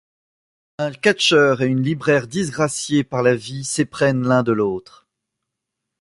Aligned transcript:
Un 0.79 0.91
catcheur 0.93 1.61
et 1.61 1.67
une 1.67 1.83
libraire 1.83 2.25
disgraciés 2.25 3.03
par 3.03 3.21
la 3.21 3.35
vie 3.35 3.63
s'éprennent 3.63 4.25
l'un 4.27 4.41
de 4.41 4.51
l'autre. 4.51 5.05